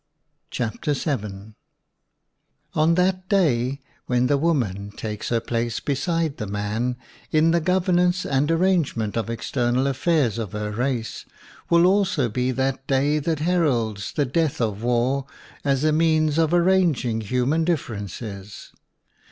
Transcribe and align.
VII 0.51 1.53
On 2.73 2.95
that 2.95 3.29
day 3.29 3.79
when 4.07 4.25
the 4.25 4.37
woman 4.39 4.89
takes 4.89 5.29
her 5.29 5.39
place 5.39 5.79
beside 5.79 6.37
the 6.37 6.47
man 6.47 6.97
in 7.29 7.51
the 7.51 7.61
gov 7.61 7.83
ernance 7.85 8.27
and 8.27 8.49
arrangement 8.49 9.15
of 9.15 9.29
external 9.29 9.85
affairs 9.85 10.39
of 10.39 10.53
her 10.53 10.71
race 10.71 11.27
will 11.69 11.85
also 11.85 12.29
be 12.29 12.49
that 12.49 12.87
day 12.87 13.19
that 13.19 13.41
heralds 13.41 14.13
the 14.13 14.25
death 14.25 14.59
of 14.59 14.81
war 14.81 15.27
as 15.63 15.83
a 15.83 15.91
means 15.91 16.39
of 16.39 16.51
arranging 16.51 17.21
human 17.21 17.63
differ 17.63 17.95
ences. 17.95 18.71